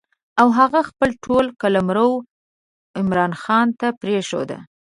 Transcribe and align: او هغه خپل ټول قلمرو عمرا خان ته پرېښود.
او 0.41 0.47
هغه 0.59 0.79
خپل 0.89 1.09
ټول 1.23 1.45
قلمرو 1.61 2.11
عمرا 2.99 3.27
خان 3.43 3.67
ته 3.79 3.87
پرېښود. 4.01 4.49